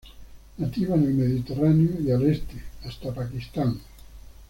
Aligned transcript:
Nativa 0.57 0.95
en 0.95 1.03
el 1.03 1.13
Mediterráneo 1.13 1.91
y, 2.01 2.09
al 2.09 2.23
Este, 2.25 2.55
hasta 2.85 3.13
Pakistán. 3.13 3.79